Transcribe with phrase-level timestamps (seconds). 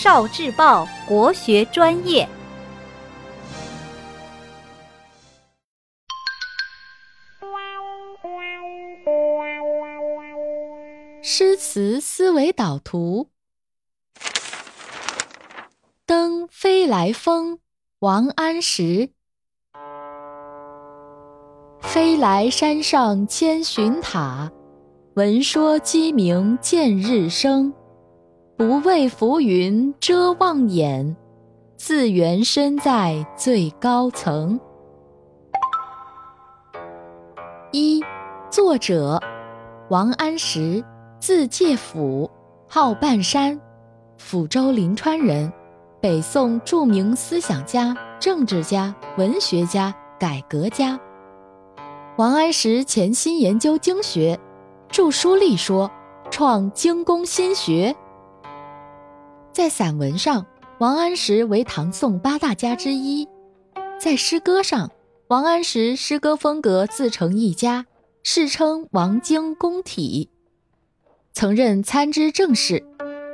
[0.00, 2.28] 少智报国学专业。
[11.20, 13.30] 诗词思维导图。
[16.06, 17.58] 登飞来峰，
[17.98, 19.10] 王安石。
[21.80, 24.52] 飞来山上千寻塔，
[25.14, 27.74] 闻说鸡鸣见日升。
[28.58, 31.16] 不畏浮云遮望眼，
[31.76, 34.58] 自缘身在最高层。
[37.70, 38.02] 一，
[38.50, 39.22] 作者
[39.90, 40.84] 王安石，
[41.20, 42.28] 字介甫，
[42.66, 43.60] 号半山，
[44.20, 45.52] 抚州临川人，
[46.00, 50.98] 北宋著名思想家、政治家、文学家、改革家。
[52.16, 54.36] 王安石潜心研究经学，
[54.88, 55.88] 著书立说，
[56.28, 57.94] 创经工新学。
[59.58, 60.46] 在散文上，
[60.78, 63.26] 王安石为唐宋八大家之一；
[63.98, 64.88] 在诗歌上，
[65.26, 67.84] 王安石诗歌风格自成一家，
[68.22, 70.30] 世称“王经公体”。
[71.34, 72.86] 曾任参知政事，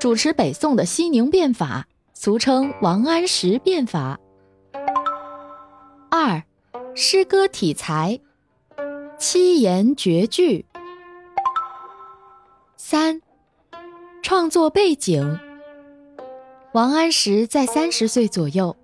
[0.00, 4.18] 主持北宋的熙宁变法，俗称“王安石变法”。
[6.10, 6.42] 二，
[6.96, 8.18] 诗歌体裁，
[9.20, 10.66] 七言绝句。
[12.76, 13.22] 三，
[14.20, 15.38] 创作背景。
[16.78, 18.76] 王安石在三十岁左右，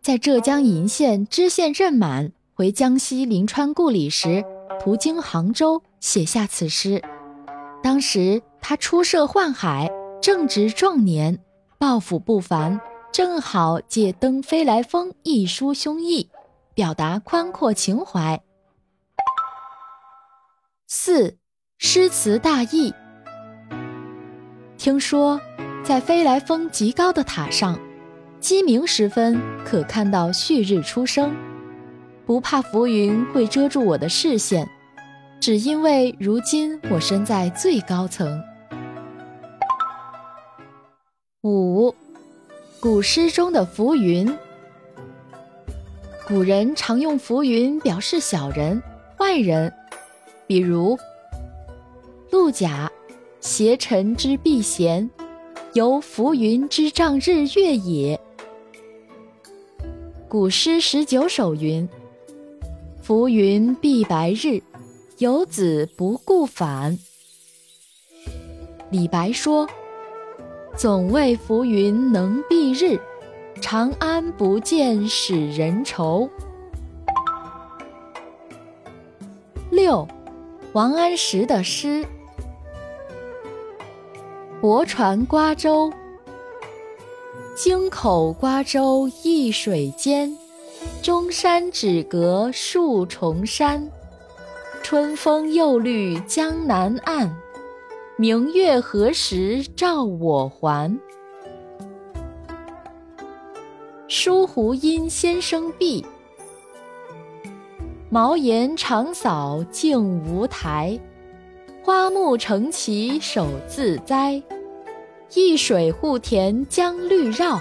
[0.00, 4.42] 在浙江鄞县知县任满回江西临川故里时，
[4.80, 7.02] 途经杭州，写下此诗。
[7.82, 9.90] 当时他出涉宦海，
[10.22, 11.38] 正值壮年，
[11.76, 12.80] 抱负不凡，
[13.12, 16.28] 正好借《登飞来峰》一抒胸臆，
[16.72, 18.42] 表达宽阔情怀。
[20.86, 21.36] 四，
[21.76, 22.94] 诗词大意。
[24.78, 25.38] 听说。
[25.84, 27.76] 在飞来峰极高的塔上，
[28.38, 31.34] 鸡鸣时分可看到旭日初升。
[32.24, 34.66] 不怕浮云会遮住我的视线，
[35.40, 38.40] 只因为如今我身在最高层。
[41.42, 41.92] 五，
[42.78, 44.32] 古诗中的浮云。
[46.28, 48.80] 古人常用浮云表示小人、
[49.18, 49.70] 坏人，
[50.46, 50.96] 比如
[52.30, 52.88] “陆贾，
[53.40, 55.10] 邪臣之避嫌。”
[55.74, 58.20] 由浮云之障日月也。
[60.28, 61.88] 古诗十九首云
[63.00, 64.62] ：“浮云蔽白日，
[65.16, 66.98] 游子不顾返。”
[68.90, 69.66] 李白说
[70.76, 73.00] ：“总为浮云能蔽日，
[73.62, 76.28] 长安不见使人愁。”
[79.72, 80.06] 六，
[80.74, 82.04] 王安石的诗。
[84.62, 85.92] 泊船瓜洲，
[87.56, 90.38] 京口瓜洲一水间，
[91.02, 93.90] 中山只隔数重山。
[94.80, 97.36] 春风又绿江南岸，
[98.16, 100.96] 明月何时照我还？
[104.06, 106.06] 书湖阴先生壁，
[108.10, 110.96] 茅檐长扫净无苔。
[111.84, 114.40] 花木成畦手自栽，
[115.34, 117.60] 一水护田将绿绕，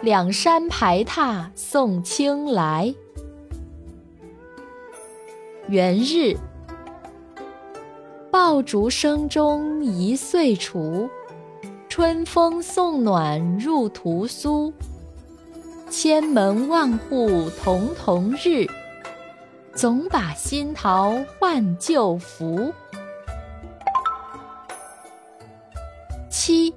[0.00, 2.94] 两山排闼送青来。
[5.66, 6.36] 元日，
[8.30, 11.10] 爆竹声中一岁除，
[11.88, 14.72] 春风送暖入屠苏。
[15.90, 18.70] 千门万户曈曈日，
[19.74, 22.72] 总把新桃换旧符。
[26.44, 26.74] 七，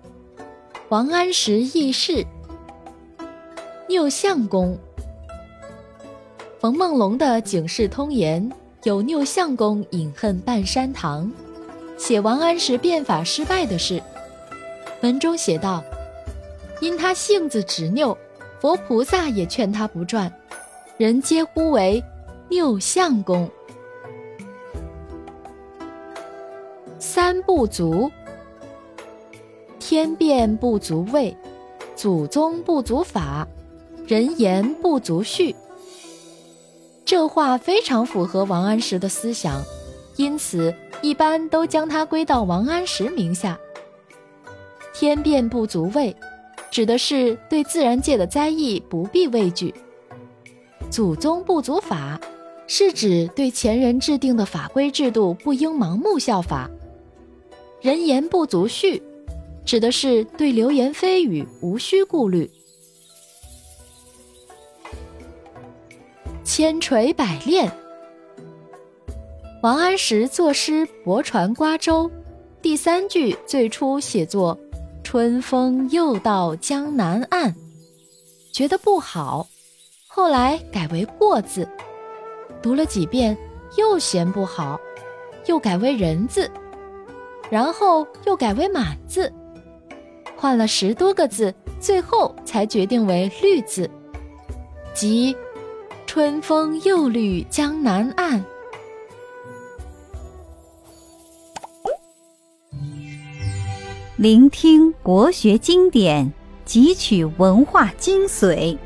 [0.89, 2.23] 王安石轶事。
[3.87, 4.77] 拗相公，
[6.59, 8.47] 冯梦龙的《警世通言》
[8.83, 11.31] 有拗相公饮恨半山堂，
[11.97, 13.99] 写王安石变法失败的事。
[15.01, 15.83] 文中写道
[16.79, 18.15] ：“因他性子执拗，
[18.61, 20.31] 佛菩萨也劝他不转，
[20.97, 22.03] 人皆呼为
[22.50, 23.50] 拗相公。”
[27.00, 28.11] 三不足。
[29.87, 31.37] 天变不足畏，
[31.95, 33.47] 祖宗不足法，
[34.07, 35.55] 人言不足序。
[37.05, 39.61] 这话非常符合王安石的思想，
[40.15, 40.73] 因此
[41.03, 43.59] 一般都将它归到王安石名下。
[44.91, 46.15] 天变不足畏，
[46.71, 49.71] 指的是对自然界的灾异不必畏惧；
[50.89, 52.19] 祖宗不足法，
[52.65, 56.67] 是指对前人制定的法规制度不应盲目效法；
[57.81, 58.99] 人言不足序。
[59.65, 62.50] 指的是对流言蜚语无需顾虑。
[66.44, 67.71] 千锤百炼。
[69.63, 72.09] 王安石作诗泊船瓜洲，
[72.62, 74.56] 第三句最初写作
[75.03, 77.56] “春风又到江南岸”，
[78.53, 79.47] 觉得不好，
[80.06, 81.68] 后来改为“过”字，
[82.61, 83.35] 读了几遍
[83.75, 84.79] 又嫌不好，
[85.47, 86.50] 又改为“人”字，
[87.50, 89.33] 然后又改为“满”字，
[90.35, 93.89] 换了十多个字，最后才决定为“绿”字，
[94.93, 95.35] 即。
[96.07, 98.41] 春风又绿江南岸。
[104.15, 106.31] 聆听国学经典，
[106.65, 108.77] 汲取文化精髓，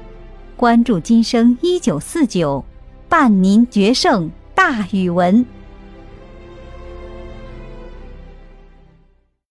[0.58, 2.66] 关注今生一九四九，
[3.08, 5.46] 伴您决胜大语文。